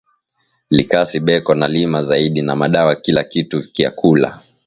Likasi 0.69 1.19
beko 1.19 1.55
na 1.55 1.67
lima 1.67 2.03
zaidi 2.03 2.41
na 2.41 2.55
madawa 2.55 2.95
kila 2.95 3.23
kitu 3.23 3.57
kya 3.75 3.89
kula 3.99 4.29